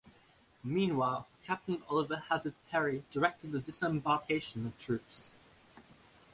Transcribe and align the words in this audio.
Meanwhile, 0.63 1.27
Captain 1.43 1.83
Oliver 1.87 2.23
Hazard 2.27 2.55
Perry 2.71 3.03
directed 3.11 3.51
the 3.51 3.59
disembarkation 3.59 4.65
of 4.65 4.79
troops. 4.79 5.35